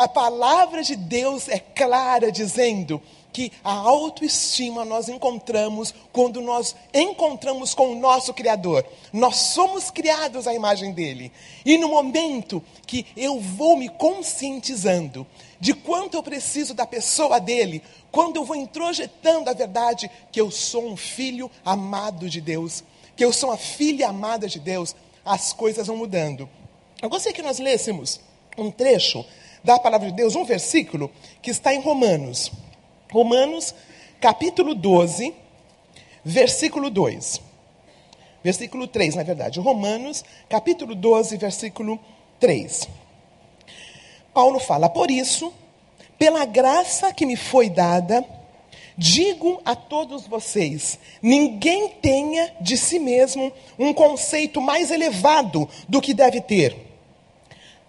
[0.00, 3.02] A palavra de Deus é clara dizendo
[3.34, 8.82] que a autoestima nós encontramos quando nós encontramos com o nosso Criador.
[9.12, 11.30] Nós somos criados à imagem dele.
[11.66, 15.26] E no momento que eu vou me conscientizando
[15.60, 20.50] de quanto eu preciso da pessoa dele, quando eu vou introjetando a verdade que eu
[20.50, 22.82] sou um filho amado de Deus,
[23.14, 26.48] que eu sou uma filha amada de Deus, as coisas vão mudando.
[27.02, 28.18] Eu gostaria que nós lêssemos
[28.56, 29.26] um trecho
[29.62, 31.10] da palavra de Deus, um versículo
[31.42, 32.50] que está em Romanos.
[33.10, 33.74] Romanos,
[34.20, 35.34] capítulo 12,
[36.24, 37.40] versículo 2.
[38.42, 39.60] Versículo 3, na verdade.
[39.60, 41.98] Romanos, capítulo 12, versículo
[42.38, 42.88] 3.
[44.32, 45.52] Paulo fala: Por isso,
[46.18, 48.24] pela graça que me foi dada,
[48.96, 56.14] digo a todos vocês: ninguém tenha de si mesmo um conceito mais elevado do que
[56.14, 56.76] deve ter.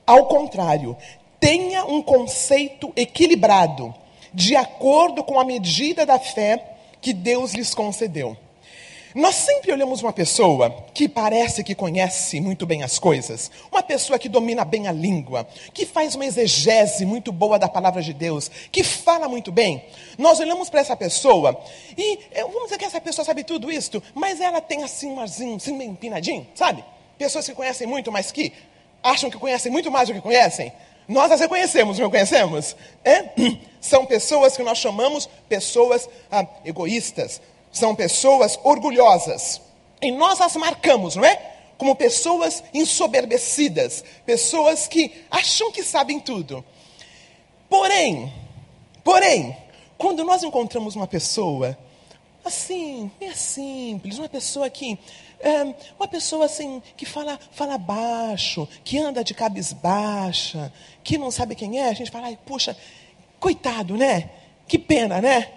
[0.05, 0.97] Ao contrário,
[1.41, 3.94] tenha um conceito equilibrado
[4.31, 8.38] de acordo com a medida da fé que Deus lhes concedeu.
[9.14, 14.17] Nós sempre olhamos uma pessoa que parece que conhece muito bem as coisas, uma pessoa
[14.17, 18.50] que domina bem a língua, que faz uma exegese muito boa da palavra de Deus,
[18.72, 19.83] que fala muito bem.
[20.17, 21.61] Nós olhamos para essa pessoa
[21.98, 25.20] e eh, vamos dizer que essa pessoa sabe tudo isso, mas ela tem assim um
[25.20, 26.81] arzinho, assim meio empinadinho, sabe?
[27.17, 28.53] Pessoas que conhecem muito, mas que
[29.03, 30.72] acham que conhecem muito mais do que conhecem.
[31.07, 32.75] Nós as reconhecemos, não conhecemos?
[33.03, 33.30] É?
[33.81, 39.59] São pessoas que nós chamamos pessoas ah, egoístas, são pessoas orgulhosas.
[39.99, 41.35] E nós as marcamos, não é?
[41.77, 46.63] Como pessoas ensoberbecidas, pessoas que acham que sabem tudo.
[47.67, 48.31] Porém,
[49.03, 49.58] porém,
[49.97, 51.75] quando nós encontramos uma pessoa
[52.43, 54.97] assim, é simples, uma pessoa que
[55.44, 60.72] é, uma pessoa assim que fala, fala baixo, que anda de cabisbaixa,
[61.03, 62.75] que não sabe quem é, a gente fala, ai, puxa,
[63.39, 64.30] coitado, né?
[64.67, 65.50] Que pena, né?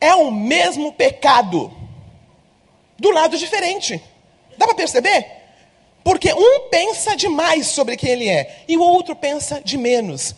[0.00, 1.72] É o mesmo pecado,
[2.98, 4.02] do lado diferente.
[4.56, 5.26] Dá para perceber?
[6.04, 10.34] Porque um pensa demais sobre quem ele é e o outro pensa de menos.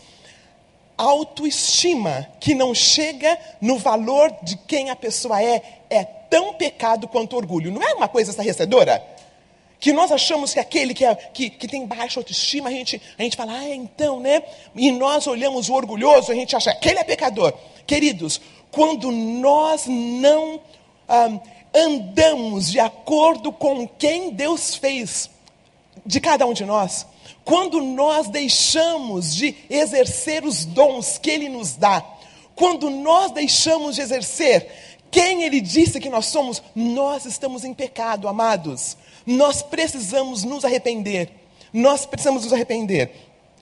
[0.96, 7.36] Autoestima que não chega no valor de quem a pessoa é, é tão pecado quanto
[7.36, 7.70] orgulho.
[7.70, 9.04] Não é uma coisa estarrecedora?
[9.78, 13.22] Que nós achamos que aquele que, é, que, que tem baixa autoestima, a gente, a
[13.22, 14.42] gente fala, ah, então, né?
[14.74, 17.52] E nós olhamos o orgulhoso, a gente acha, aquele é pecador.
[17.86, 18.40] Queridos,
[18.70, 20.58] quando nós não
[21.06, 21.38] ah,
[21.74, 25.28] andamos de acordo com quem Deus fez
[26.06, 27.06] de cada um de nós,
[27.44, 32.02] quando nós deixamos de exercer os dons que Ele nos dá,
[32.54, 38.26] quando nós deixamos de exercer quem ele disse que nós somos, nós estamos em pecado,
[38.26, 38.96] amados.
[39.26, 41.30] Nós precisamos nos arrepender.
[41.70, 43.12] Nós precisamos nos arrepender.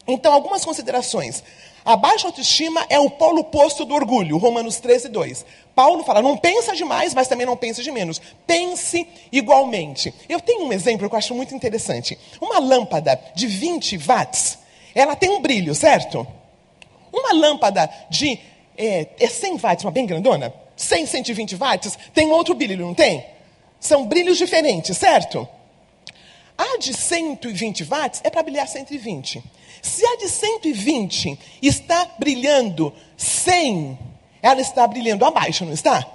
[0.07, 1.43] Então, algumas considerações.
[1.85, 5.45] A baixa autoestima é o polo oposto do orgulho, Romanos 13, 2.
[5.75, 8.23] Paulo fala, não pensa demais, mas também não pensa de menos.
[8.47, 10.15] Pense igualmente.
[10.29, 12.17] Eu tenho um exemplo que eu acho muito interessante.
[12.41, 14.57] Uma lâmpada de 20 watts,
[14.95, 16.25] ela tem um brilho, certo?
[17.13, 18.39] Uma lâmpada de
[18.79, 23.25] é, é 100 watts, uma bem grandona, 100, 120 watts, tem outro brilho, não tem?
[23.79, 25.47] São brilhos diferentes, certo?
[26.57, 29.43] A de 120 watts é para brilhar 120.
[29.83, 33.99] Se a de 120 está brilhando 100,
[34.41, 36.07] ela está brilhando abaixo, não está?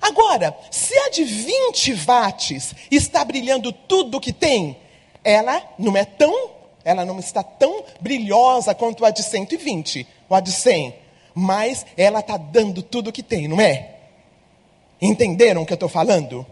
[0.00, 4.74] Agora, se a de 20 watts está brilhando tudo o que tem,
[5.22, 6.50] ela não é tão,
[6.82, 11.01] ela não está tão brilhosa quanto a de 120 ou a de 100
[11.34, 13.96] mas ela está dando tudo o que tem, não é?
[15.00, 16.46] Entenderam o que eu estou falando?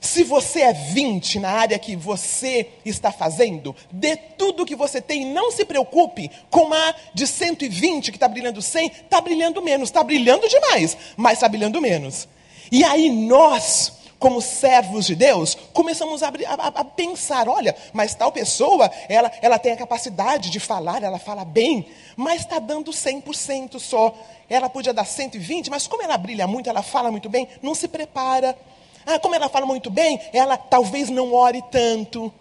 [0.00, 5.00] Se você é 20 na área que você está fazendo, dê tudo o que você
[5.00, 5.26] tem.
[5.26, 9.88] Não se preocupe com a de 120 que está brilhando 100, está brilhando menos.
[9.88, 12.28] Está brilhando demais, mas está brilhando menos.
[12.70, 18.32] E aí nós como servos de Deus, começamos a, a, a, pensar: olha, mas tal
[18.32, 21.86] pessoa, ela, ela tem a capacidade de falar, ela fala bem,
[22.16, 24.14] mas está dando 100% só.
[24.50, 27.86] Ela podia dar 120%, mas como ela brilha muito, ela fala muito bem, não se
[27.86, 28.56] prepara.
[29.06, 32.32] Ah, como ela fala muito bem, ela talvez não ore tanto.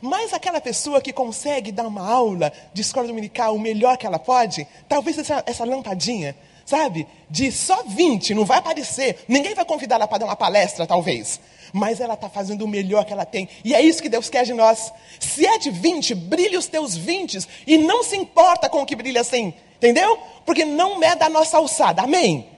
[0.00, 4.18] Mas aquela pessoa que consegue dar uma aula de escola dominical o melhor que ela
[4.18, 6.36] pode, talvez essa, essa lampadinha
[6.72, 7.06] sabe?
[7.28, 9.24] De só 20, não vai aparecer.
[9.28, 11.38] Ninguém vai convidar ela para dar uma palestra, talvez.
[11.70, 13.46] Mas ela está fazendo o melhor que ela tem.
[13.62, 14.90] E é isso que Deus quer de nós.
[15.20, 18.96] Se é de 20, brilhe os teus 20 e não se importa com o que
[18.96, 19.54] brilha 100.
[19.76, 20.18] Entendeu?
[20.46, 22.00] Porque não é da nossa alçada.
[22.02, 22.48] Amém?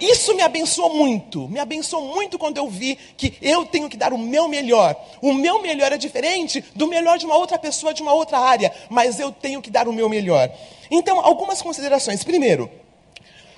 [0.00, 4.12] isso me abençoou muito, me abençoou muito quando eu vi que eu tenho que dar
[4.12, 4.94] o meu melhor.
[5.20, 8.72] O meu melhor é diferente do melhor de uma outra pessoa de uma outra área,
[8.88, 10.52] mas eu tenho que dar o meu melhor.
[10.88, 12.22] Então, algumas considerações.
[12.22, 12.70] Primeiro,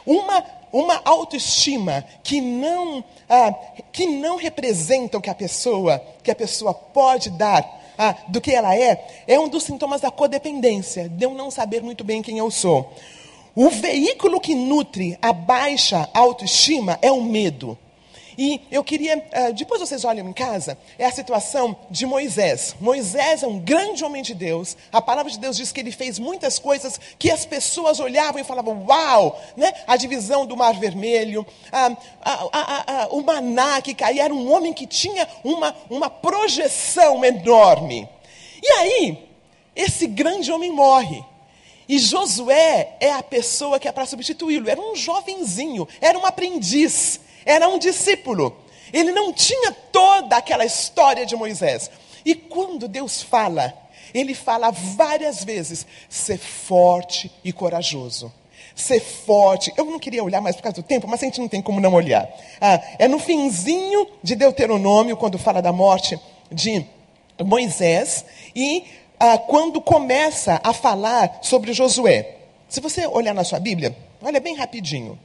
[0.06, 3.52] uma, uma autoestima que não, ah,
[3.92, 8.50] que não representa o que a pessoa, que a pessoa pode dar ah, do que
[8.52, 12.38] ela é, é um dos sintomas da codependência, de eu não saber muito bem quem
[12.38, 12.92] eu sou.
[13.54, 17.76] O veículo que nutre a baixa autoestima é o medo.
[18.36, 22.76] E eu queria, ah, depois vocês olham em casa, é a situação de Moisés.
[22.80, 24.76] Moisés é um grande homem de Deus.
[24.92, 28.44] A palavra de Deus diz que ele fez muitas coisas que as pessoas olhavam e
[28.44, 29.40] falavam, uau!
[29.56, 29.72] Né?
[29.86, 34.24] A divisão do Mar Vermelho, a, a, a, o maná que caía.
[34.24, 38.08] Era um homem que tinha uma, uma projeção enorme.
[38.62, 39.28] E aí,
[39.74, 41.24] esse grande homem morre.
[41.88, 44.70] E Josué é a pessoa que é para substituí-lo.
[44.70, 48.56] Era um jovenzinho, era um aprendiz, era um discípulo.
[48.92, 51.90] Ele não tinha toda aquela história de Moisés.
[52.24, 53.72] E quando Deus fala,
[54.12, 58.32] ele fala várias vezes: ser forte e corajoso.
[58.74, 59.72] Ser forte.
[59.76, 61.80] Eu não queria olhar mais por causa do tempo, mas a gente não tem como
[61.80, 62.28] não olhar.
[62.60, 66.18] Ah, é no finzinho de Deuteronômio, quando fala da morte
[66.50, 66.84] de
[67.44, 68.84] Moisés, e
[69.18, 72.36] ah, quando começa a falar sobre Josué.
[72.68, 75.18] Se você olhar na sua Bíblia, olha bem rapidinho.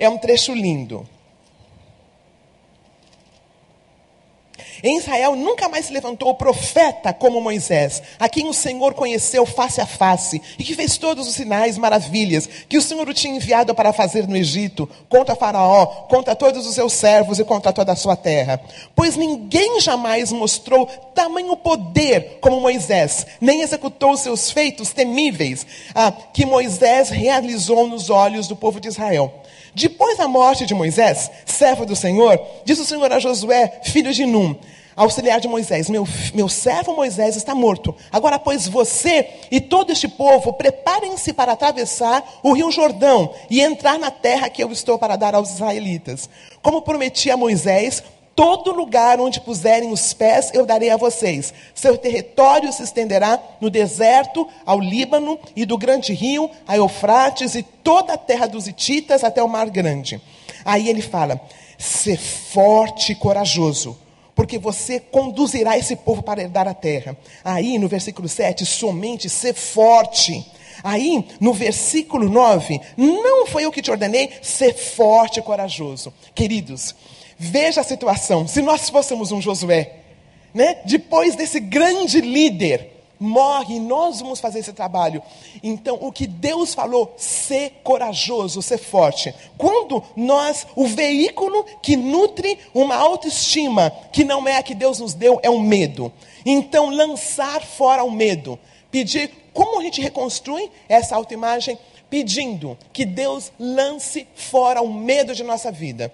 [0.00, 1.06] É um trecho lindo.
[4.82, 9.80] Em Israel nunca mais se levantou profeta como Moisés, a quem o Senhor conheceu face
[9.80, 13.74] a face, e que fez todos os sinais, maravilhas, que o Senhor o tinha enviado
[13.74, 17.96] para fazer no Egito, contra Faraó, contra todos os seus servos e contra toda a
[17.96, 18.60] sua terra.
[18.94, 26.46] Pois ninguém jamais mostrou tamanho poder como Moisés, nem executou seus feitos temíveis ah, que
[26.46, 29.42] Moisés realizou nos olhos do povo de Israel.
[29.74, 34.26] Depois da morte de Moisés, servo do Senhor, disse o Senhor a Josué, filho de
[34.26, 34.56] Num,
[34.96, 37.94] auxiliar de Moisés: meu, meu servo Moisés está morto.
[38.10, 43.98] Agora, pois você e todo este povo, preparem-se para atravessar o rio Jordão e entrar
[43.98, 46.28] na terra que eu estou para dar aos israelitas.
[46.62, 48.02] Como prometi a Moisés,
[48.40, 51.52] Todo lugar onde puserem os pés eu darei a vocês.
[51.74, 57.62] Seu território se estenderá no deserto, ao Líbano e do grande rio, a Eufrates e
[57.62, 60.22] toda a terra dos Hititas até o Mar Grande.
[60.64, 61.38] Aí ele fala:
[61.76, 63.94] ser forte e corajoso,
[64.34, 67.14] porque você conduzirá esse povo para herdar a terra.
[67.44, 70.50] Aí no versículo 7, somente ser forte.
[70.82, 76.10] Aí, no versículo 9, não foi eu que te ordenei, ser forte e corajoso.
[76.34, 76.94] Queridos,
[77.42, 78.46] Veja a situação.
[78.46, 79.94] Se nós fôssemos um Josué,
[80.52, 80.76] né?
[80.84, 85.22] depois desse grande líder, morre e nós vamos fazer esse trabalho.
[85.62, 89.34] Então, o que Deus falou, ser corajoso, ser forte.
[89.56, 95.14] Quando nós, o veículo que nutre uma autoestima, que não é a que Deus nos
[95.14, 96.12] deu, é o medo.
[96.44, 98.58] Então, lançar fora o medo.
[98.90, 101.78] Pedir, como a gente reconstrui essa autoimagem?
[102.10, 106.12] Pedindo que Deus lance fora o medo de nossa vida.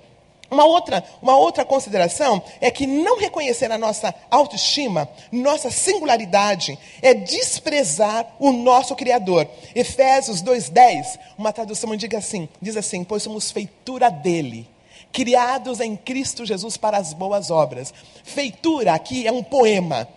[0.50, 7.12] Uma outra, uma outra consideração é que não reconhecer a nossa autoestima, nossa singularidade, é
[7.14, 9.48] desprezar o nosso Criador.
[9.74, 14.68] Efésios 2,10, uma tradução diz assim, diz assim, pois somos feitura dele,
[15.12, 17.92] criados em Cristo Jesus para as boas obras.
[18.22, 20.08] Feitura aqui é um poema.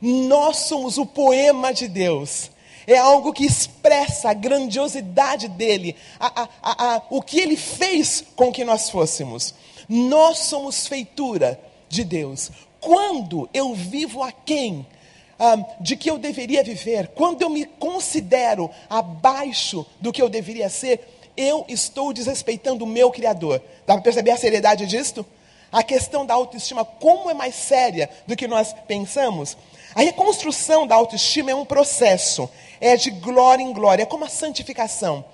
[0.00, 2.50] Nós somos o poema de Deus.
[2.86, 8.52] É algo que expressa a grandiosidade dele, a, a, a, o que ele fez com
[8.52, 9.54] que nós fôssemos.
[9.88, 12.50] Nós somos feitura de Deus.
[12.80, 14.86] Quando eu vivo aquém
[15.38, 20.68] um, de que eu deveria viver, quando eu me considero abaixo do que eu deveria
[20.68, 23.60] ser, eu estou desrespeitando o meu Criador.
[23.86, 25.24] Dá para perceber a seriedade disto?
[25.70, 29.56] A questão da autoestima, como é mais séria do que nós pensamos?
[29.94, 32.48] A reconstrução da autoestima é um processo,
[32.80, 35.24] é de glória em glória, é como a santificação.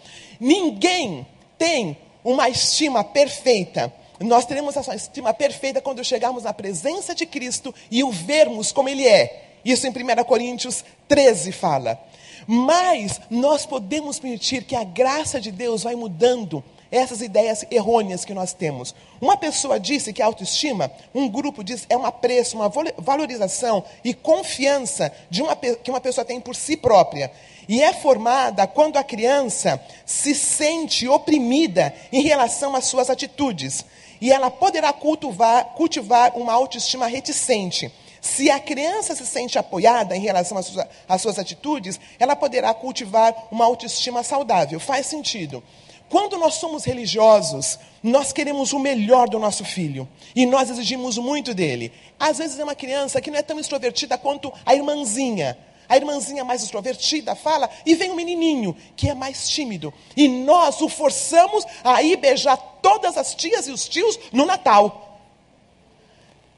[0.41, 1.27] Ninguém
[1.59, 7.75] tem uma estima perfeita nós teremos essa estima perfeita quando chegarmos na presença de Cristo
[7.91, 9.59] e o vermos como Ele é.
[9.65, 11.99] Isso em 1 Coríntios 13 fala.
[12.47, 18.35] Mas nós podemos permitir que a graça de Deus vai mudando essas ideias errôneas que
[18.35, 18.95] nós temos.
[19.19, 24.13] Uma pessoa disse que a autoestima, um grupo diz, é um apreço, uma valorização e
[24.13, 27.33] confiança de uma, que uma pessoa tem por si própria.
[27.67, 33.87] E é formada quando a criança se sente oprimida em relação às suas atitudes
[34.23, 37.93] e ela poderá cultivar, cultivar uma autoestima reticente.
[38.21, 42.73] Se a criança se sente apoiada em relação às suas, às suas atitudes, ela poderá
[42.73, 44.79] cultivar uma autoestima saudável.
[44.79, 45.61] Faz sentido.
[46.09, 51.53] quando nós somos religiosos, nós queremos o melhor do nosso filho e nós exigimos muito
[51.53, 51.91] dele.
[52.21, 55.59] Às vezes é uma criança que não é tão extrovertida quanto a irmãzinha.
[55.93, 59.93] A irmãzinha mais extrovertida fala e vem o um menininho que é mais tímido.
[60.17, 65.21] E nós o forçamos a ir beijar todas as tias e os tios no Natal.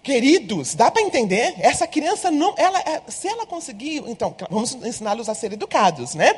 [0.05, 1.53] Queridos, dá para entender?
[1.59, 6.33] Essa criança não, ela, é, se ela conseguir, então vamos ensiná-los a ser educados, né?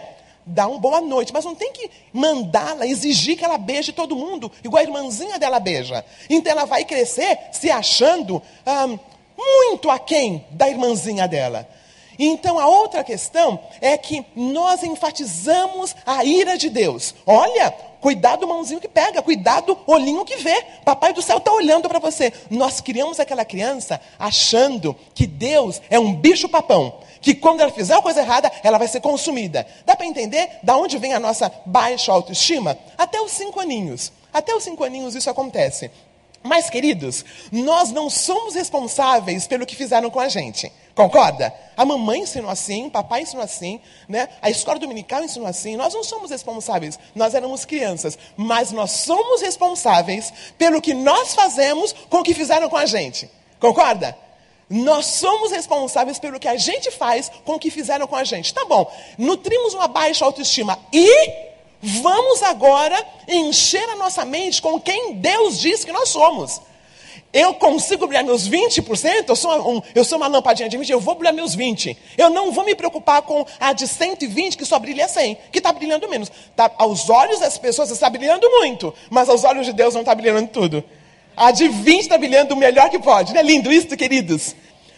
[0.46, 4.50] Dá uma boa noite, mas não tem que mandá-la, exigir que ela beije todo mundo,
[4.64, 6.02] igual a irmãzinha dela beija.
[6.30, 8.98] Então ela vai crescer se achando hum,
[9.36, 11.75] muito aquém da irmãzinha dela.
[12.18, 17.14] Então a outra questão é que nós enfatizamos a ira de Deus.
[17.26, 17.70] Olha,
[18.00, 20.62] cuidado mãozinho que pega, cuidado olhinho que vê.
[20.84, 22.32] Papai do céu está olhando para você.
[22.50, 27.94] Nós criamos aquela criança achando que Deus é um bicho papão, que quando ela fizer
[27.94, 29.66] uma coisa errada, ela vai ser consumida.
[29.84, 32.78] Dá para entender da onde vem a nossa baixa autoestima?
[32.96, 34.12] Até os cinco aninhos.
[34.32, 35.90] Até os cinco aninhos isso acontece.
[36.42, 40.70] Mas, queridos, nós não somos responsáveis pelo que fizeram com a gente.
[40.96, 41.52] Concorda?
[41.76, 44.30] A mamãe ensinou assim, papai ensinou assim, né?
[44.40, 45.76] a escola dominical ensinou assim.
[45.76, 51.92] Nós não somos responsáveis, nós éramos crianças, mas nós somos responsáveis pelo que nós fazemos
[52.08, 53.30] com o que fizeram com a gente.
[53.60, 54.16] Concorda?
[54.70, 58.54] Nós somos responsáveis pelo que a gente faz com o que fizeram com a gente.
[58.54, 61.08] Tá bom, nutrimos uma baixa autoestima e
[61.82, 62.96] vamos agora
[63.28, 66.58] encher a nossa mente com quem Deus diz que nós somos.
[67.36, 70.98] Eu consigo brilhar meus 20%, eu sou, um, eu sou uma lampadinha de 20%, eu
[70.98, 71.94] vou brilhar meus 20%.
[72.16, 75.70] Eu não vou me preocupar com a de 120 que só brilha 100, que está
[75.70, 76.32] brilhando menos.
[76.56, 80.14] Tá, aos olhos das pessoas está brilhando muito, mas aos olhos de Deus não está
[80.14, 80.82] brilhando tudo.
[81.36, 83.34] A de 20 está brilhando o melhor que pode.
[83.34, 84.56] Não é lindo isso, queridos?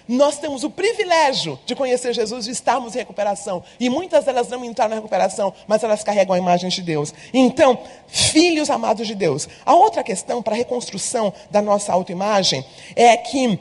[0.09, 3.63] Nós temos o privilégio de conhecer Jesus e estarmos em recuperação.
[3.79, 7.13] E muitas delas não entraram na recuperação, mas elas carregam a imagem de Deus.
[7.33, 9.47] Então, filhos amados de Deus.
[9.67, 12.65] A outra questão para a reconstrução da nossa autoimagem
[12.97, 13.59] é que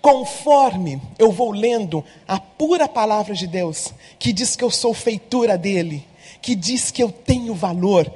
[0.00, 5.56] conforme eu vou lendo a pura palavra de Deus, que diz que eu sou feitura
[5.56, 6.04] dele,
[6.40, 8.12] que diz que eu tenho valor,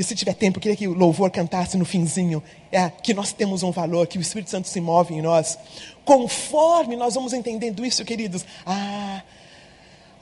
[0.00, 2.42] e se tiver tempo, eu queria que o louvor cantasse no finzinho.
[2.72, 5.58] É, que nós temos um valor, que o Espírito Santo se move em nós.
[6.06, 9.20] Conforme nós vamos entendendo isso, queridos, ah,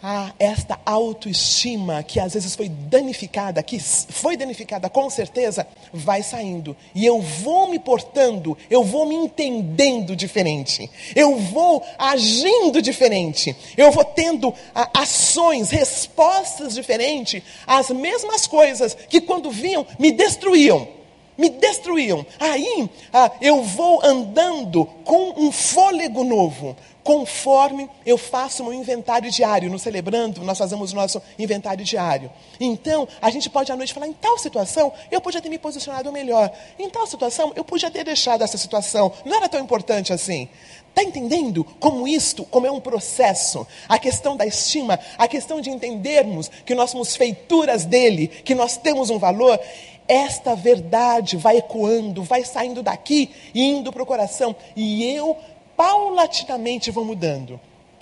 [0.03, 6.77] ah, esta autoestima que às vezes foi danificada, que foi danificada com certeza, vai saindo.
[6.95, 13.91] E eu vou me portando, eu vou me entendendo diferente, eu vou agindo diferente, eu
[13.91, 17.43] vou tendo ah, ações, respostas diferentes.
[17.67, 20.98] Às mesmas coisas que quando vinham me destruíam
[21.39, 22.27] me destruíam.
[22.41, 29.71] Aí ah, eu vou andando com um fôlego novo, conforme eu faço meu inventário diário.
[29.71, 32.31] No Celebrando, nós fazemos o nosso inventário diário.
[32.61, 36.13] Então, a gente pode à noite falar: em tal situação, eu podia ter me posicionado
[36.13, 36.53] melhor.
[36.79, 39.13] Em tal situação, eu podia ter deixado essa situação.
[39.25, 40.49] Não era tão importante assim.
[40.89, 43.65] Está entendendo como isto, como é um processo?
[43.89, 48.77] A questão da estima, a questão de entendermos que nós somos feituras dele, que nós
[48.77, 49.61] temos um valor
[50.09, 54.57] esta verdade vai ecoando, vai saindo daqui indo para o coração.
[54.75, 55.37] E eu,
[55.77, 57.61] paulatinamente, vou mudando.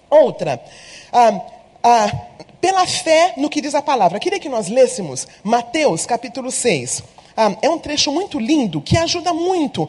[0.08, 0.62] Outra,
[1.12, 1.40] ah,
[1.82, 2.26] ah,
[2.60, 4.20] pela fé no que diz a palavra.
[4.20, 7.02] Queria que nós lêssemos Mateus capítulo 6.
[7.36, 9.88] Ah, é um trecho muito lindo que ajuda muito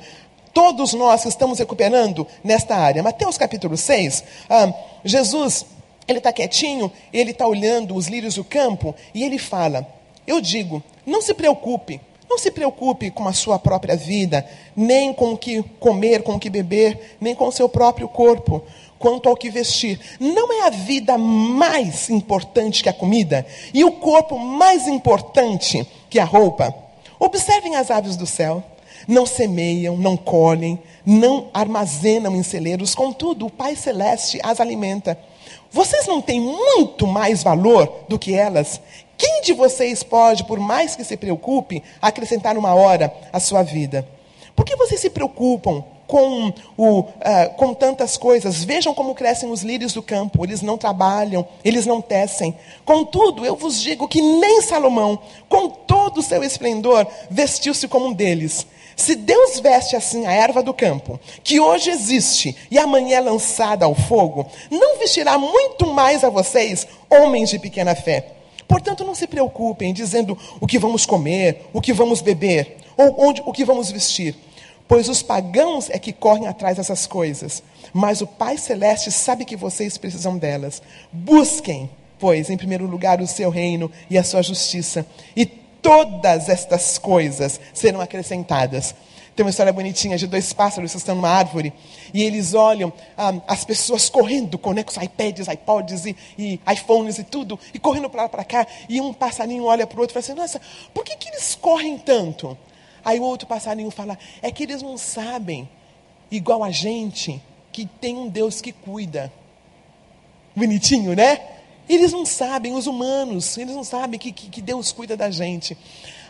[0.54, 3.04] todos nós que estamos recuperando nesta área.
[3.04, 4.74] Mateus capítulo 6, ah,
[5.06, 5.68] Jesus,
[6.08, 9.88] ele está quietinho, ele está olhando os lírios do campo e ele fala:
[10.26, 15.34] Eu digo, não se preocupe, não se preocupe com a sua própria vida, nem com
[15.34, 18.62] o que comer, com o que beber, nem com o seu próprio corpo,
[19.00, 20.00] quanto ao que vestir.
[20.20, 26.20] Não é a vida mais importante que a comida e o corpo mais importante que
[26.20, 26.74] a roupa.
[27.20, 28.64] Observem as aves do céu.
[29.08, 35.18] Não semeiam, não colhem, não armazenam em celeiros, contudo, o Pai Celeste as alimenta.
[35.72, 38.82] Vocês não têm muito mais valor do que elas?
[39.18, 44.08] Quem de vocês pode, por mais que se preocupe, acrescentar uma hora à sua vida?
[44.56, 47.06] Por que vocês se preocupam com, o, uh,
[47.58, 48.64] com tantas coisas?
[48.64, 50.44] Vejam como crescem os lírios do campo.
[50.44, 52.56] Eles não trabalham, eles não tecem.
[52.86, 55.20] Contudo, eu vos digo que nem Salomão,
[55.50, 58.66] com todo o seu esplendor, vestiu-se como um deles.
[58.96, 63.86] Se Deus veste assim a erva do campo, que hoje existe e amanhã é lançada
[63.86, 68.37] ao fogo, não vestirá muito mais a vocês, homens de pequena fé.
[68.68, 73.42] Portanto, não se preocupem dizendo o que vamos comer, o que vamos beber, ou onde,
[73.46, 74.36] o que vamos vestir.
[74.88, 77.62] Pois os pagãos é que correm atrás dessas coisas.
[77.94, 80.82] Mas o Pai Celeste sabe que vocês precisam delas.
[81.12, 85.06] Busquem, pois, em primeiro lugar, o seu reino e a sua justiça.
[85.36, 88.96] E todas estas coisas serão acrescentadas.
[89.38, 91.72] Tem uma história bonitinha de dois pássaros que estão numa árvore
[92.12, 97.24] e eles olham ah, as pessoas correndo com, né, iPads, iPods e, e iPhones e
[97.24, 98.66] tudo, e correndo para lá para cá.
[98.90, 100.60] E um passarinho olha para o outro e fala assim: Nossa,
[100.92, 102.58] por que, que eles correm tanto?
[103.06, 105.70] Aí o outro passarinho fala: É que eles não sabem,
[106.32, 107.40] igual a gente,
[107.72, 109.32] que tem um Deus que cuida.
[110.56, 111.42] Bonitinho, né?
[111.88, 115.78] Eles não sabem, os humanos, eles não sabem que, que, que, Deus cuida da gente.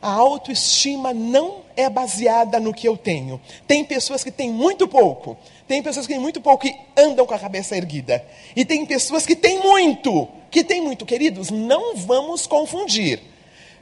[0.02, 3.40] A autoestima não é baseada no que eu tenho.
[3.68, 5.38] Tem pessoas que têm muito pouco.
[5.68, 8.24] Tem pessoas que têm muito pouco e andam com a cabeça erguida.
[8.56, 10.28] E tem pessoas que têm muito.
[10.50, 11.06] Que têm muito.
[11.06, 13.22] Queridos, não vamos confundir.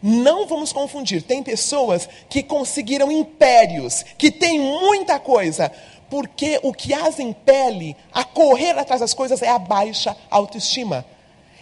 [0.01, 1.22] Não vamos confundir.
[1.22, 5.72] Tem pessoas que conseguiram impérios, que têm muita coisa,
[6.10, 11.05] porque o que as impele a correr atrás das coisas é a baixa autoestima.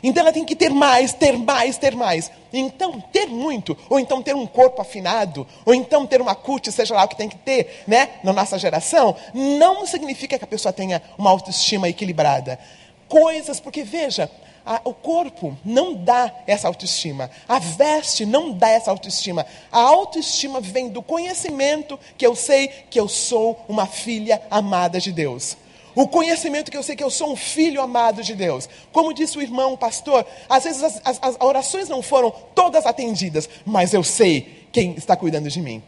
[0.04, 2.30] Então ela tem que ter mais, ter mais, ter mais.
[2.52, 6.94] Então, ter muito, ou então ter um corpo afinado, ou então ter uma cut, seja
[6.94, 10.74] lá o que tem que ter, né, na nossa geração, não significa que a pessoa
[10.74, 12.60] tenha uma autoestima equilibrada.
[13.08, 14.30] Coisas, porque veja,
[14.66, 17.32] a, o corpo não dá essa autoestima.
[17.48, 19.46] A veste não dá essa autoestima.
[19.72, 25.12] A autoestima vem do conhecimento que eu sei que eu sou uma filha amada de
[25.12, 25.58] Deus.
[25.96, 28.68] O conhecimento que eu sei que eu sou um filho amado de Deus.
[28.92, 32.86] Como disse o irmão, o pastor, às vezes as, as, as orações não foram todas
[32.86, 35.84] atendidas, mas eu sei quem está cuidando de mim.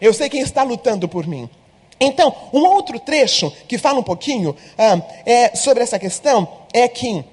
[0.00, 1.48] Eu sei quem está lutando por mim.
[2.00, 7.24] Então, um outro trecho que fala um pouquinho ah, é, sobre essa questão é que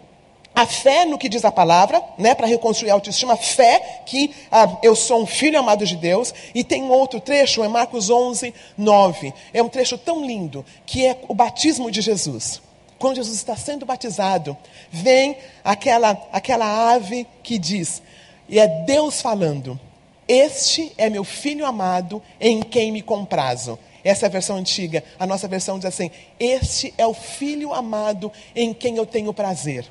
[0.59, 4.77] a fé no que diz a palavra, né, para reconstruir a autoestima, fé que ah,
[4.83, 6.33] eu sou um filho amado de Deus.
[6.53, 9.33] E tem outro trecho, é Marcos 11, 9.
[9.53, 12.61] É um trecho tão lindo, que é o batismo de Jesus.
[12.97, 14.57] Quando Jesus está sendo batizado,
[14.91, 18.01] vem aquela, aquela ave que diz,
[18.49, 19.79] e é Deus falando:
[20.27, 23.79] Este é meu filho amado em quem me comprazo.
[24.03, 25.05] Essa é a versão antiga.
[25.17, 29.89] A nossa versão diz assim: Este é o filho amado em quem eu tenho prazer.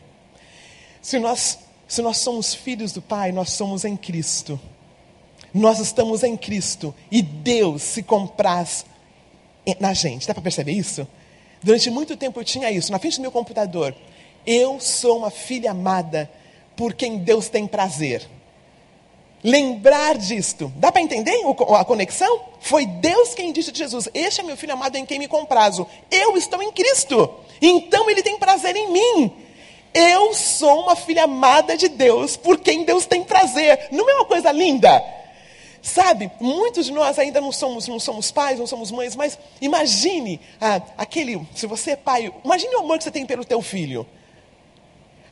[1.09, 4.61] Se nós, se nós somos filhos do Pai, nós somos em Cristo.
[5.55, 8.85] Nós estamos em Cristo e Deus se compraz
[9.81, 10.29] na gente.
[10.29, 11.09] Dá para perceber isso?
[11.63, 13.95] Durante muito tempo eu tinha isso, na frente do meu computador.
[14.47, 16.31] Eu sou uma filha amada
[16.77, 18.29] por quem Deus tem prazer.
[19.43, 20.71] Lembrar disto.
[20.77, 21.41] Dá para entender
[21.75, 22.39] a conexão?
[22.61, 25.87] Foi Deus quem disse de Jesus: Este é meu filho amado em quem me comprazo.
[26.11, 27.31] Eu estou em Cristo.
[27.63, 29.48] Então ele tem prazer em mim.
[30.01, 33.89] Eu sou uma filha amada de Deus, por quem Deus tem prazer.
[33.91, 35.03] Não é uma coisa linda?
[35.83, 40.41] Sabe, muitos de nós ainda não somos, não somos pais, não somos mães, mas imagine
[40.61, 44.07] ah, aquele, se você é pai, imagine o amor que você tem pelo teu filho.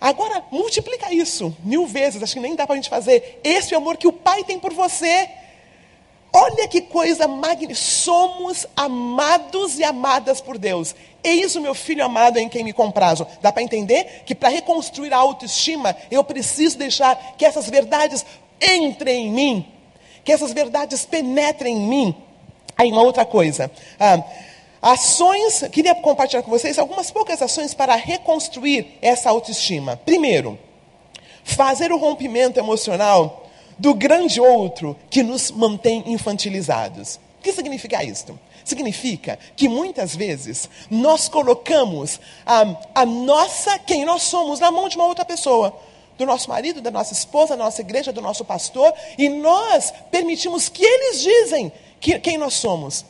[0.00, 3.40] Agora, multiplica isso mil vezes, acho que nem dá para a gente fazer.
[3.44, 5.30] Esse é o amor que o pai tem por você.
[6.38, 7.80] Olha que coisa magnífica.
[7.80, 10.94] Somos amados e amadas por Deus.
[11.24, 13.26] Eis o meu filho amado em quem me comprazo.
[13.40, 18.26] Dá para entender que para reconstruir a autoestima, eu preciso deixar que essas verdades
[18.60, 19.66] entrem em mim,
[20.22, 22.14] que essas verdades penetrem em mim.
[22.76, 23.70] Aí, uma outra coisa.
[23.98, 24.22] Ah,
[24.82, 29.96] ações, queria compartilhar com vocês algumas poucas ações para reconstruir essa autoestima.
[30.04, 30.58] Primeiro,
[31.42, 33.45] fazer o rompimento emocional
[33.78, 37.16] do grande outro que nos mantém infantilizados.
[37.38, 38.38] O que significa isto?
[38.64, 44.96] Significa que muitas vezes nós colocamos a, a nossa, quem nós somos, na mão de
[44.96, 45.76] uma outra pessoa.
[46.18, 50.68] Do nosso marido, da nossa esposa, da nossa igreja, do nosso pastor, e nós permitimos
[50.68, 53.04] que eles dizem que, quem nós somos.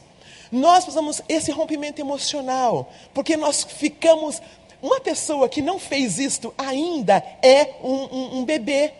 [0.50, 4.42] Nós precisamos esse rompimento emocional, porque nós ficamos.
[4.82, 8.92] Uma pessoa que não fez isto ainda é um, um, um bebê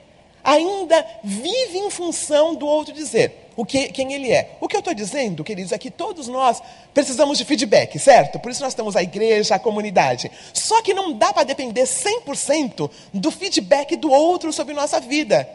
[0.47, 4.57] ainda vive em função do outro dizer o que, quem ele é.
[4.61, 6.63] O que eu estou dizendo, queridos, é que todos nós
[6.95, 8.39] precisamos de feedback, certo?
[8.39, 10.31] Por isso nós temos a igreja, a comunidade.
[10.53, 15.49] Só que não dá para depender 100% do feedback do outro sobre nossa vida.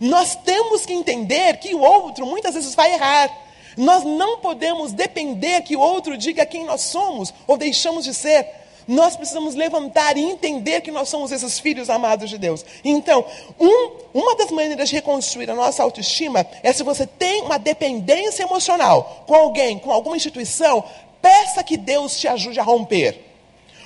[0.00, 3.28] Nós temos que entender que o outro muitas vezes vai errar.
[3.76, 8.46] Nós não podemos depender que o outro diga quem nós somos ou deixamos de ser.
[8.88, 12.64] Nós precisamos levantar e entender que nós somos esses filhos amados de Deus.
[12.82, 13.22] Então,
[13.60, 18.44] um, uma das maneiras de reconstruir a nossa autoestima é se você tem uma dependência
[18.44, 20.82] emocional com alguém, com alguma instituição,
[21.20, 23.28] peça que Deus te ajude a romper.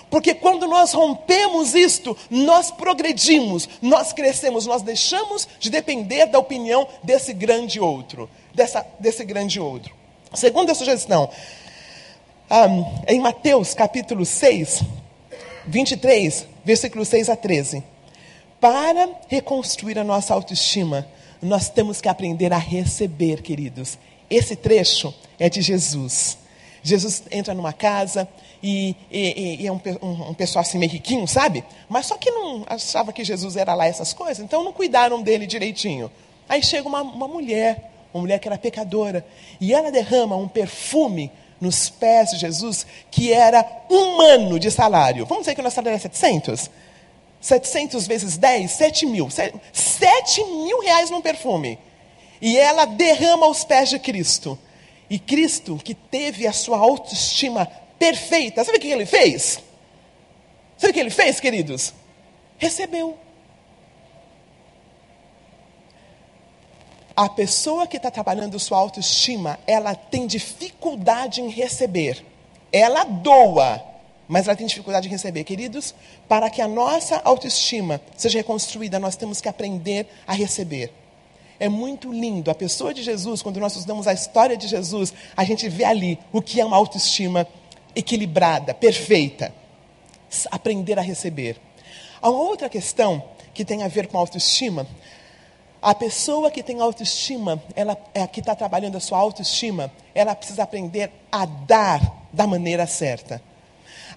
[0.09, 6.87] Porque quando nós rompemos isto, nós progredimos, nós crescemos, nós deixamos de depender da opinião
[7.03, 9.93] desse grande outro, dessa, desse grande outro.
[10.35, 11.29] Segunda sugestão,
[12.51, 14.83] um, em Mateus capítulo 6,
[15.67, 17.83] 23, versículos 6 a 13.
[18.61, 21.07] Para reconstruir a nossa autoestima,
[21.41, 23.99] nós temos que aprender a receber, queridos.
[24.31, 26.39] Esse trecho é de Jesus.
[26.83, 28.29] Jesus entra numa casa
[28.63, 31.65] e, e, e é um, um, um, pessoal assim meio riquinho, sabe?
[31.89, 35.47] Mas só que não achava que Jesus era lá essas coisas, então não cuidaram dele
[35.47, 36.11] direitinho.
[36.49, 39.25] Aí chega uma, uma mulher, uma mulher que era pecadora,
[39.61, 41.31] e ela derrama um perfume
[41.63, 45.25] nos pés de Jesus que era um ano de salário.
[45.25, 46.69] Vamos dizer que o nosso salário é 700?
[47.41, 49.29] 700 vezes 10, 7 mil.
[49.31, 51.79] 7 mil reais num perfume.
[52.41, 54.59] E ela derrama aos pés de Cristo.
[55.09, 57.67] E Cristo, que teve a sua autoestima
[57.99, 59.61] perfeita, sabe o que ele fez?
[60.77, 61.95] Sabe o que ele fez, queridos?
[62.59, 63.17] Recebeu.
[67.15, 72.25] A pessoa que está trabalhando sua autoestima, ela tem dificuldade em receber.
[72.73, 73.83] Ela doa,
[74.27, 75.45] mas ela tem dificuldade em receber.
[75.45, 75.95] Queridos,
[76.27, 80.93] para que a nossa autoestima seja reconstruída, nós temos que aprender a receber.
[81.61, 82.51] É muito lindo.
[82.51, 86.19] A pessoa de Jesus, quando nós estudamos a história de Jesus, a gente vê ali
[86.33, 87.47] o que é uma autoestima
[87.95, 89.55] equilibrada, perfeita.
[90.51, 91.61] Aprender a receber.
[92.23, 93.23] Há outra questão
[93.53, 94.87] que tem a ver com autoestima.
[95.83, 100.63] A pessoa que tem autoestima, ela é, que está trabalhando a sua autoestima, ela precisa
[100.63, 102.01] aprender a dar
[102.33, 103.43] da maneira certa.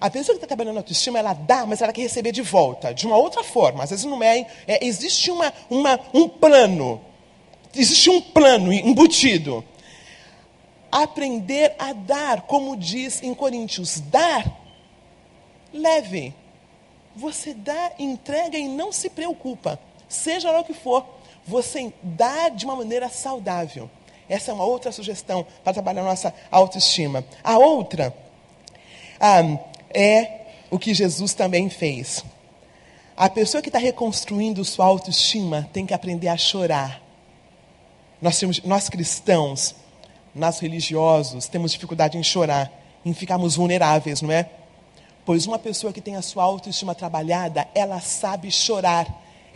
[0.00, 2.94] A pessoa que está trabalhando a autoestima, ela dá, mas ela quer receber de volta,
[2.94, 3.82] de uma outra forma.
[3.82, 4.46] Às vezes não é.
[4.66, 7.00] é existe uma, uma, um plano
[7.80, 9.64] existe um plano embutido.
[10.90, 14.60] Aprender a dar, como diz em Coríntios, dar
[15.72, 16.34] leve.
[17.14, 19.78] Você dá, entrega e não se preocupa.
[20.08, 21.04] Seja lá o que for,
[21.46, 23.88] você dá de uma maneira saudável.
[24.28, 27.24] Essa é uma outra sugestão para trabalhar a nossa autoestima.
[27.44, 28.12] A outra
[29.20, 29.58] ah,
[29.94, 32.24] é o que Jesus também fez.
[33.16, 37.00] A pessoa que está reconstruindo sua autoestima tem que aprender a chorar.
[38.20, 39.74] Nós, temos, nós cristãos,
[40.34, 42.70] nós religiosos, temos dificuldade em chorar,
[43.04, 44.50] em ficarmos vulneráveis, não é?
[45.24, 49.06] Pois uma pessoa que tem a sua autoestima trabalhada, ela sabe chorar,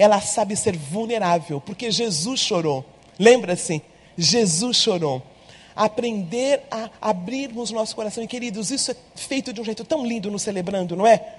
[0.00, 2.82] ela sabe ser vulnerável, porque Jesus chorou.
[3.18, 3.82] Lembra-se?
[4.16, 5.22] Jesus chorou.
[5.76, 8.24] Aprender a abrirmos nosso coração.
[8.24, 11.34] E queridos, isso é feito de um jeito tão lindo no celebrando, não é?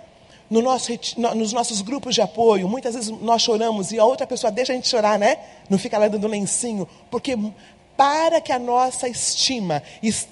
[0.47, 0.91] no nosso,
[1.33, 4.75] nos nossos grupos de apoio, muitas vezes nós choramos e a outra pessoa deixa a
[4.75, 5.37] gente chorar, né?
[5.69, 7.37] Não fica lá dando lencinho, porque
[7.95, 9.81] para que a nossa estima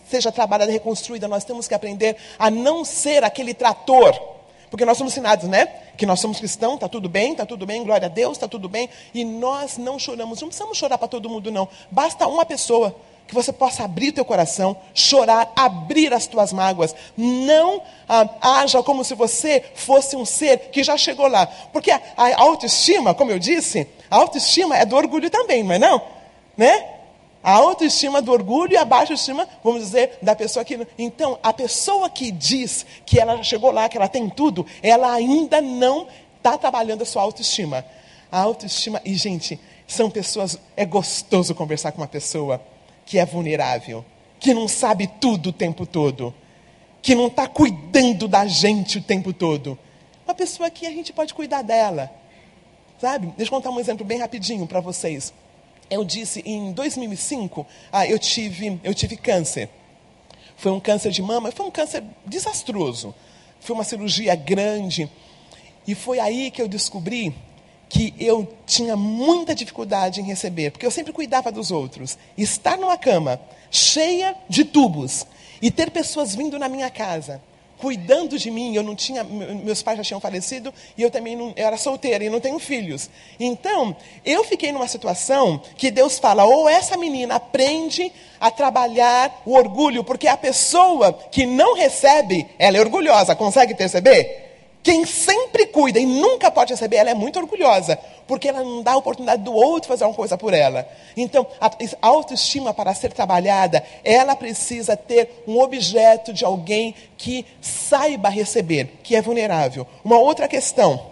[0.09, 4.38] seja trabalhada e reconstruída, nós temos que aprender a não ser aquele trator.
[4.69, 5.67] Porque nós somos ensinados, né?
[5.97, 8.69] Que nós somos cristãos, está tudo bem, está tudo bem, glória a Deus, está tudo
[8.69, 8.89] bem.
[9.13, 10.41] E nós não choramos.
[10.41, 11.67] Não precisamos chorar para todo mundo, não.
[11.89, 12.95] Basta uma pessoa
[13.29, 16.95] que você possa abrir teu coração, chorar, abrir as tuas mágoas.
[17.15, 21.45] Não ah, haja como se você fosse um ser que já chegou lá.
[21.71, 25.79] Porque a, a, autoestima, como eu disse, a autoestima é do orgulho também, não é
[25.79, 26.01] não?
[26.57, 26.98] Né?
[27.41, 30.85] A autoestima do orgulho e a baixa estima, vamos dizer, da pessoa que.
[30.97, 35.61] Então, a pessoa que diz que ela chegou lá, que ela tem tudo, ela ainda
[35.61, 37.85] não está trabalhando a sua autoestima.
[38.29, 40.59] A autoestima, e gente, são pessoas.
[40.75, 42.61] É gostoso conversar com uma pessoa
[43.05, 44.03] que é vulnerável,
[44.37, 46.33] que não sabe tudo o tempo todo,
[47.01, 49.79] que não está cuidando da gente o tempo todo.
[50.27, 52.11] Uma pessoa que a gente pode cuidar dela.
[52.99, 53.27] Sabe?
[53.37, 55.33] Deixa eu contar um exemplo bem rapidinho para vocês.
[55.89, 59.69] Eu disse, em 2005, ah, eu, tive, eu tive câncer.
[60.55, 63.13] Foi um câncer de mama, foi um câncer desastroso.
[63.59, 65.09] Foi uma cirurgia grande.
[65.87, 67.33] E foi aí que eu descobri
[67.89, 72.17] que eu tinha muita dificuldade em receber, porque eu sempre cuidava dos outros.
[72.37, 75.25] Estar numa cama cheia de tubos
[75.61, 77.41] e ter pessoas vindo na minha casa
[77.79, 81.53] cuidando de mim, eu não tinha, meus pais já tinham falecido e eu também não,
[81.55, 83.09] eu era solteira e não tenho filhos.
[83.39, 89.55] Então, eu fiquei numa situação que Deus fala: ou essa menina aprende a trabalhar o
[89.55, 94.48] orgulho, porque a pessoa que não recebe, ela é orgulhosa, consegue perceber?
[94.81, 98.93] Quem sempre cuida e nunca pode receber, ela é muito orgulhosa, porque ela não dá
[98.93, 100.87] a oportunidade do outro fazer uma coisa por ela.
[101.17, 108.29] Então, a autoestima, para ser trabalhada, ela precisa ter um objeto de alguém que saiba
[108.29, 109.85] receber, que é vulnerável.
[110.03, 111.07] Uma outra questão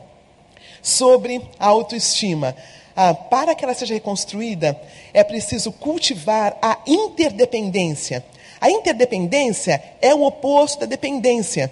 [0.82, 2.56] sobre a autoestima.
[2.96, 4.80] Ah, para que ela seja reconstruída,
[5.14, 8.24] é preciso cultivar a interdependência.
[8.60, 11.72] A interdependência é o oposto da dependência.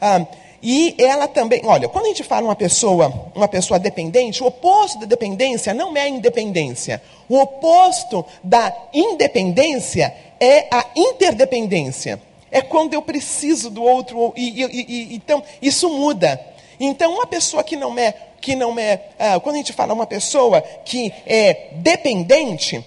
[0.00, 0.26] Ah,
[0.68, 4.98] e ela também, olha, quando a gente fala uma pessoa, uma pessoa dependente, o oposto
[4.98, 7.00] da dependência não é a independência.
[7.28, 12.20] O oposto da independência é a interdependência.
[12.50, 16.44] É quando eu preciso do outro e, e, e então isso muda.
[16.80, 19.02] Então uma pessoa que não é que não é.
[19.20, 22.84] Ah, quando a gente fala uma pessoa que é dependente,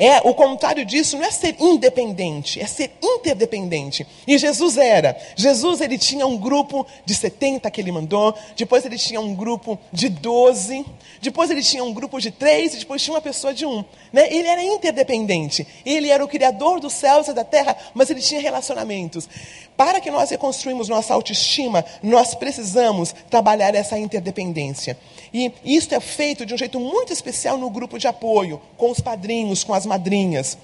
[0.00, 4.06] é, o contrário disso não é ser independente, é ser interdependente.
[4.26, 5.14] E Jesus era.
[5.36, 9.78] Jesus ele tinha um grupo de 70 que ele mandou, depois ele tinha um grupo
[9.92, 10.86] de 12,
[11.20, 13.84] depois ele tinha um grupo de 3 e depois tinha uma pessoa de um.
[14.10, 14.32] Né?
[14.32, 15.66] Ele era interdependente.
[15.84, 19.28] Ele era o criador dos céus e da terra, mas ele tinha relacionamentos.
[19.76, 24.98] Para que nós reconstruímos nossa autoestima, nós precisamos trabalhar essa interdependência.
[25.32, 29.00] E isso é feito de um jeito muito especial no grupo de apoio, com os
[29.00, 30.56] padrinhos, com as madrinhas.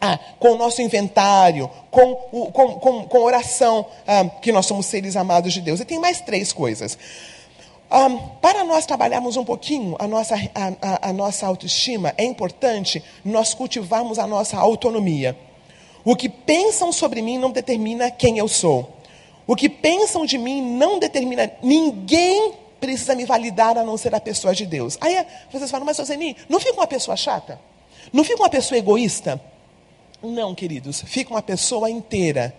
[0.00, 4.84] Ah, com o nosso inventário, com, o, com, com, com oração, ah, que nós somos
[4.84, 5.80] seres amados de Deus.
[5.80, 6.98] E tem mais três coisas.
[7.90, 8.10] Ah,
[8.42, 13.54] para nós trabalharmos um pouquinho a nossa, a, a, a nossa autoestima, é importante nós
[13.54, 15.36] cultivarmos a nossa autonomia.
[16.04, 18.90] O que pensam sobre mim não determina quem eu sou.
[19.46, 24.20] O que pensam de mim não determina ninguém precisa me validar a não ser a
[24.20, 24.98] pessoa de Deus.
[25.00, 27.58] Aí vocês falam, mas Zeni, não fica uma pessoa chata?
[28.12, 29.40] Não fica uma pessoa egoísta?
[30.22, 32.54] Não, queridos, fica uma pessoa inteira.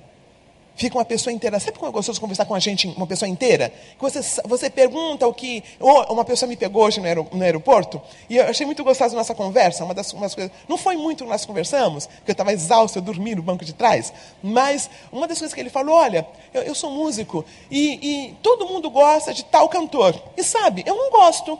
[0.75, 1.57] Fica uma pessoa inteira.
[1.59, 3.71] Sabe como é gostoso conversar com a gente, uma pessoa inteira?
[3.99, 5.63] Você, você pergunta o que.
[6.09, 9.85] uma pessoa me pegou hoje no, aeroporto, e eu achei muito gostosa a nossa conversa.
[9.85, 10.51] Uma das coisas.
[10.67, 13.73] Não foi muito que nós conversamos, porque eu estava exausto, eu dormi no banco de
[13.73, 14.11] trás.
[14.43, 17.93] Mas uma das coisas que ele falou: olha, eu, eu sou músico, e,
[18.27, 20.21] e todo mundo gosta de tal cantor.
[20.35, 21.57] E sabe, eu não gosto.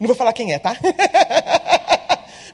[0.00, 0.76] Não vou falar quem é, tá?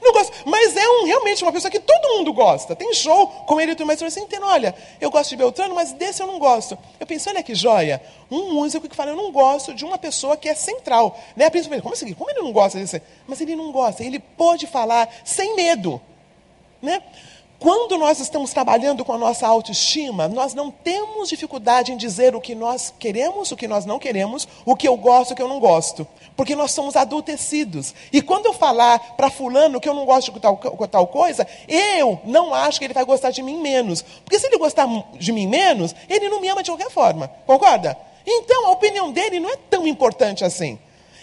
[0.05, 0.33] Não gosto.
[0.45, 2.75] Mas é um, realmente uma pessoa que todo mundo gosta.
[2.75, 3.99] Tem show com ele e tudo mais.
[3.99, 4.43] Você entende?
[4.43, 6.77] Olha, eu gosto de Beltrano, mas desse eu não gosto.
[6.99, 7.99] Eu pensei, olha que joia.
[8.29, 11.19] Um músico que fala, eu não gosto de uma pessoa que é central.
[11.35, 11.49] Né?
[11.49, 12.13] Principalmente, como assim?
[12.13, 13.01] Como ele não gosta disso?
[13.25, 14.03] Mas ele não gosta.
[14.03, 15.99] Ele pode falar sem medo.
[16.79, 17.01] Né?
[17.57, 22.41] Quando nós estamos trabalhando com a nossa autoestima, nós não temos dificuldade em dizer o
[22.41, 25.47] que nós queremos, o que nós não queremos, o que eu gosto, o que eu
[25.47, 26.05] não gosto.
[26.35, 27.95] Porque nós somos adultecidos.
[28.11, 32.19] E quando eu falar para fulano que eu não gosto de tal, tal coisa, eu
[32.25, 34.01] não acho que ele vai gostar de mim menos.
[34.01, 37.29] Porque se ele gostar de mim menos, ele não me ama de qualquer forma.
[37.47, 37.97] Concorda?
[38.27, 40.77] Então, a opinião dele não é tão importante assim.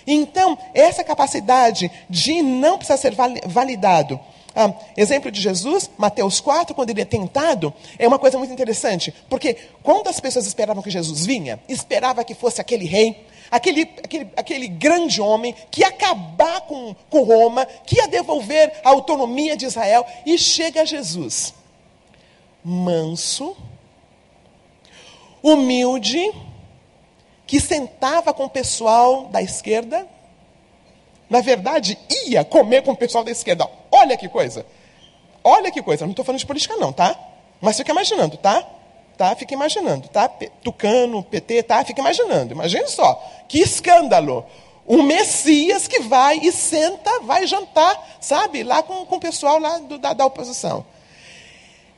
[0.06, 3.14] Então, essa capacidade de não precisar ser
[3.46, 4.18] validado
[4.54, 9.12] ah, exemplo de Jesus, Mateus 4, quando ele é tentado, é uma coisa muito interessante,
[9.28, 14.28] porque quando as pessoas esperavam que Jesus vinha, esperava que fosse aquele rei, aquele, aquele,
[14.36, 19.64] aquele grande homem que ia acabar com, com Roma, que ia devolver a autonomia de
[19.64, 21.54] Israel, e chega Jesus,
[22.62, 23.56] manso,
[25.42, 26.30] humilde,
[27.46, 30.06] que sentava com o pessoal da esquerda,
[31.32, 33.66] na verdade, ia comer com o pessoal da esquerda.
[33.90, 34.66] Olha que coisa.
[35.42, 36.04] Olha que coisa.
[36.04, 37.18] Não estou falando de política, não, tá?
[37.58, 38.62] Mas fica imaginando, tá?
[39.16, 39.34] Tá?
[39.34, 40.28] Fica imaginando, tá?
[40.62, 41.82] Tucano, PT, tá?
[41.86, 42.52] Fica imaginando.
[42.52, 43.14] Imagine só.
[43.48, 44.44] Que escândalo.
[44.86, 48.62] Um Messias que vai e senta, vai jantar, sabe?
[48.62, 50.84] Lá com, com o pessoal lá do, da, da oposição.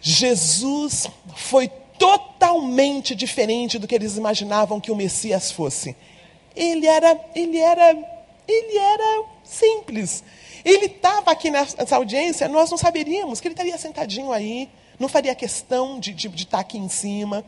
[0.01, 1.67] Jesus foi
[1.99, 5.97] totalmente diferente do que eles imaginavam que o Messias fosse.
[6.55, 8.15] Ele era, ele era
[8.47, 10.23] ele era simples.
[10.65, 15.35] Ele estava aqui nessa audiência, nós não saberíamos que ele estaria sentadinho aí, não faria
[15.35, 17.45] questão de, de, de estar aqui em cima.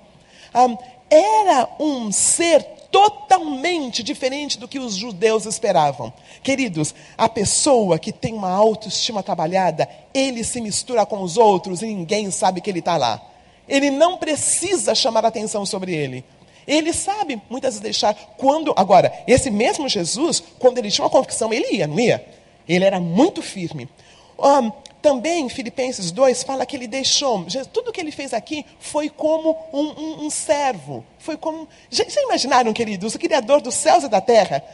[0.55, 0.77] Um,
[1.09, 6.13] era um ser totalmente diferente do que os judeus esperavam.
[6.43, 11.87] Queridos, a pessoa que tem uma autoestima trabalhada, ele se mistura com os outros e
[11.87, 13.23] ninguém sabe que ele está lá.
[13.69, 16.25] Ele não precisa chamar atenção sobre ele.
[16.67, 18.73] Ele sabe muitas vezes deixar quando.
[18.77, 22.27] Agora, esse mesmo Jesus, quando ele tinha uma convicção, ele ia, não ia?
[22.69, 23.89] Ele era muito firme.
[24.39, 27.47] Um, também, Filipenses 2 fala que ele deixou.
[27.73, 31.05] Tudo que ele fez aqui foi como um, um, um servo.
[31.19, 31.69] Foi como.
[31.89, 34.65] Já, já imaginaram, queridos, o Criador dos céus e da terra?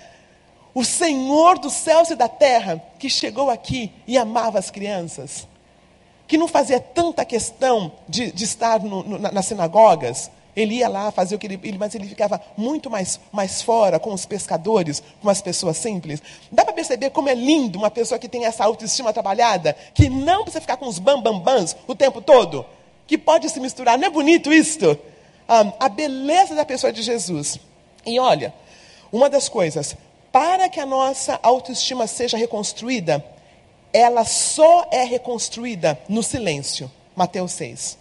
[0.74, 5.46] O Senhor dos céus e da terra, que chegou aqui e amava as crianças,
[6.26, 11.10] que não fazia tanta questão de, de estar no, no, nas sinagogas, ele ia lá
[11.10, 15.30] fazer o que ele, mas ele ficava muito mais, mais fora com os pescadores, com
[15.30, 16.22] as pessoas simples.
[16.50, 20.42] Dá para perceber como é lindo uma pessoa que tem essa autoestima trabalhada, que não
[20.42, 22.66] precisa ficar com os bambambãs o tempo todo,
[23.06, 23.98] que pode se misturar.
[23.98, 24.98] Não é bonito isto?
[25.48, 27.58] Um, a beleza da pessoa de Jesus.
[28.04, 28.52] E olha,
[29.10, 29.96] uma das coisas,
[30.30, 33.24] para que a nossa autoestima seja reconstruída,
[33.90, 36.90] ela só é reconstruída no silêncio.
[37.14, 37.98] Mateus 6.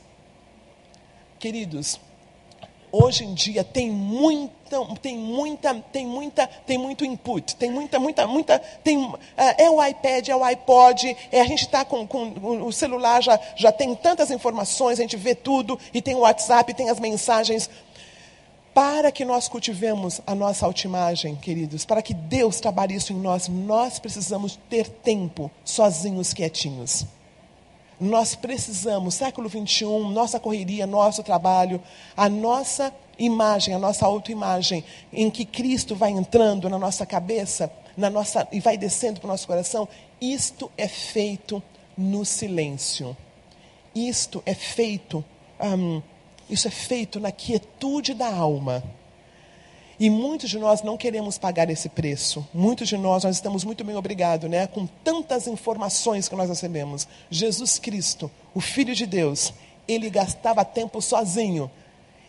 [1.39, 1.99] Queridos,
[2.91, 8.27] hoje em dia tem muita, tem muita, tem muita, tem muito input, tem muita, muita,
[8.27, 12.33] muita, tem, é, é o iPad, é o iPod, é, a gente está com, com
[12.65, 16.73] o celular já, já tem tantas informações, a gente vê tudo e tem o WhatsApp,
[16.73, 17.69] tem as mensagens.
[18.73, 23.49] Para que nós cultivemos a nossa autoimagem, queridos, para que Deus trabalhe isso em nós,
[23.49, 27.05] nós precisamos ter tempo sozinhos, quietinhos.
[28.01, 31.81] Nós precisamos, século 21, nossa correria, nosso trabalho,
[32.17, 34.83] a nossa imagem, a nossa autoimagem,
[35.13, 39.31] em que Cristo vai entrando na nossa cabeça na nossa, e vai descendo para o
[39.31, 39.87] nosso coração,
[40.19, 41.61] isto é feito
[41.97, 43.15] no silêncio.
[43.93, 45.23] Isto é feito,
[46.49, 48.83] isso é feito na quietude da alma.
[50.01, 52.43] E muitos de nós não queremos pagar esse preço.
[52.51, 54.65] Muitos de nós, nós estamos muito bem obrigados, né?
[54.65, 57.07] Com tantas informações que nós recebemos.
[57.29, 59.53] Jesus Cristo, o Filho de Deus,
[59.87, 61.69] ele gastava tempo sozinho.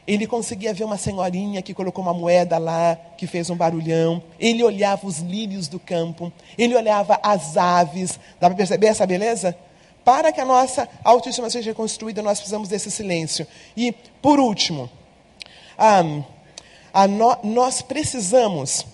[0.06, 4.22] Ele conseguia ver uma senhorinha que colocou uma moeda lá, que fez um barulhão.
[4.38, 6.30] Ele olhava os lírios do campo.
[6.58, 8.20] Ele olhava as aves.
[8.38, 9.56] Dá para perceber essa beleza?
[10.04, 13.46] Para que a nossa autoestima seja reconstruída, nós precisamos desse silêncio.
[13.74, 14.90] E, por último,
[16.04, 16.22] um,
[17.08, 18.86] no, nós precisamos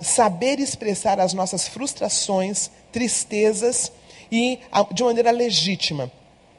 [0.00, 3.92] saber expressar as nossas frustrações, tristezas
[4.30, 4.58] e
[4.92, 6.10] de maneira legítima.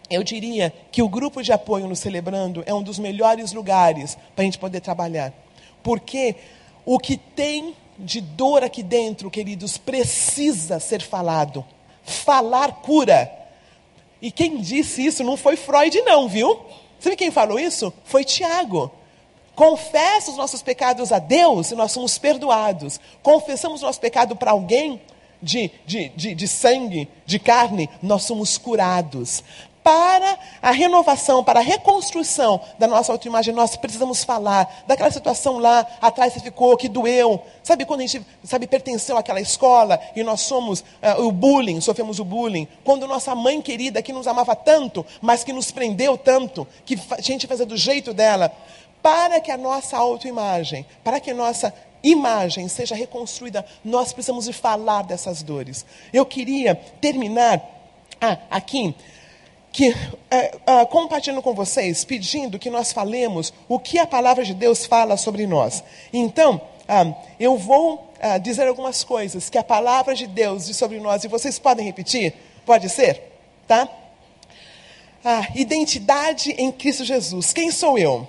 [0.10, 4.44] Eu diria que o grupo de apoio no Celebrando é um dos melhores lugares para
[4.44, 5.34] a gente poder trabalhar.
[5.82, 6.36] Porque
[6.86, 11.66] o que tem de dor aqui dentro, queridos, precisa ser falado.
[12.04, 13.32] Falar cura.
[14.22, 16.60] E quem disse isso não foi Freud, não, viu?
[17.00, 17.94] Sabe quem falou isso?
[18.06, 18.92] Foi Tiago.
[19.56, 23.00] Confessa os nossos pecados a Deus e nós somos perdoados.
[23.22, 25.00] Confessamos o nosso pecado para alguém
[25.44, 29.44] de, de, de, de, sangue, de carne, nós somos curados.
[29.84, 35.86] Para a renovação, para a reconstrução da nossa autoimagem, nós precisamos falar daquela situação lá
[36.02, 37.44] atrás que ficou, que doeu.
[37.62, 42.18] Sabe quando a gente sabe, pertenceu àquela escola e nós somos uh, o bullying, sofremos
[42.18, 42.66] o bullying?
[42.86, 47.20] Quando nossa mãe querida, que nos amava tanto, mas que nos prendeu tanto, que a
[47.20, 48.54] gente fazia do jeito dela,
[49.04, 54.54] para que a nossa autoimagem, para que a nossa imagem seja reconstruída, nós precisamos de
[54.54, 55.86] falar dessas dores.
[56.12, 57.62] Eu queria terminar
[58.20, 58.96] ah, aqui
[59.74, 59.94] que
[60.30, 64.86] é, é, compartilhando com vocês, pedindo que nós falemos o que a palavra de Deus
[64.86, 65.84] fala sobre nós.
[66.14, 71.00] Então, ah, eu vou ah, dizer algumas coisas que a palavra de Deus diz sobre
[71.00, 72.34] nós e vocês podem repetir?
[72.66, 73.22] Pode ser?
[73.68, 73.90] Tá?
[75.26, 77.52] Ah, identidade em Cristo Jesus.
[77.52, 78.28] Quem sou eu?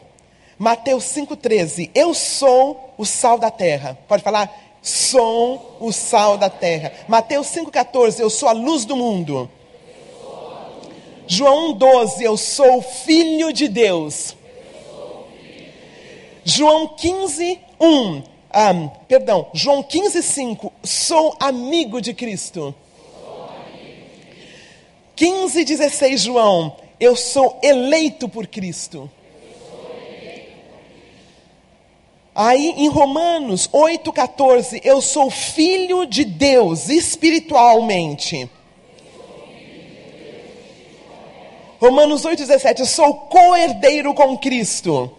[0.59, 1.91] Mateus 5,13.
[1.95, 3.99] Eu sou o sal da terra.
[4.07, 4.53] Pode falar?
[4.83, 6.93] Sou o sal da terra.
[7.09, 8.21] Mateus 5,14.
[8.21, 9.51] Eu sou a luz do mundo.
[11.27, 12.21] João 1,12.
[12.23, 14.37] Eu sou filho de Deus.
[16.45, 18.23] João 15, 1.
[18.57, 20.73] Um, perdão, João 15, 5.
[20.85, 22.75] Sou amigo de Cristo.
[25.17, 26.77] 15, 16, João.
[27.01, 29.11] Eu sou eleito por Cristo.
[32.35, 38.51] Aí em Romanos 8,14, eu sou filho de Deus espiritualmente.
[41.81, 45.13] Romanos 8,17, eu sou co-herdeiro com Cristo.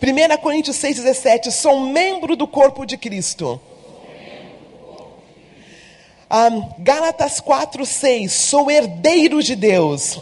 [0.00, 3.60] 1 Coríntios 6,17, sou membro do corpo de Cristo.
[6.30, 10.20] Um, Gálatas 4,6, sou herdeiro de Deus.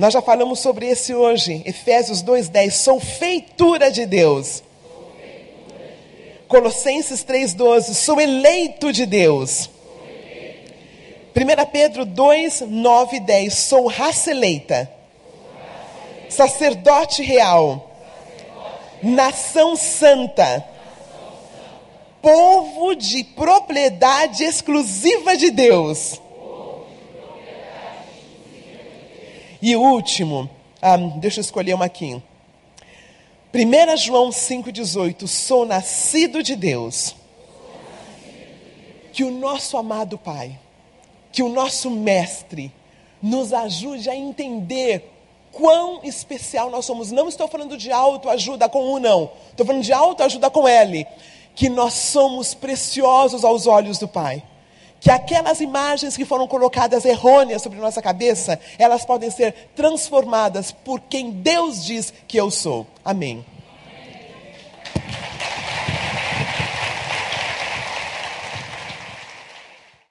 [0.00, 1.62] Nós já falamos sobre esse hoje.
[1.66, 4.62] Efésios 2:10, sou feitura de Deus.
[6.48, 9.68] Colossenses 3:12, sou eleito de Deus.
[11.36, 14.90] 1 Pedro 2, 9 e 10, sou raça eleita.
[16.30, 17.90] Sacerdote real.
[19.02, 20.64] Nação santa.
[22.22, 26.18] Povo de propriedade exclusiva de Deus
[29.62, 30.48] E o último,
[30.80, 32.22] ah, deixa eu escolher uma aqui.
[33.52, 37.14] 1 João 5,18: Sou nascido de Deus.
[39.12, 40.58] Que o nosso amado Pai,
[41.32, 42.72] que o nosso Mestre,
[43.20, 45.10] nos ajude a entender
[45.52, 47.10] quão especial nós somos.
[47.10, 49.30] Não estou falando de autoajuda com um, não.
[49.50, 51.06] Estou falando de autoajuda com L.
[51.54, 54.42] Que nós somos preciosos aos olhos do Pai
[55.00, 61.00] que aquelas imagens que foram colocadas errôneas sobre nossa cabeça, elas podem ser transformadas por
[61.00, 62.86] quem Deus diz que eu sou.
[63.04, 63.44] Amém.
[64.94, 65.29] Amém.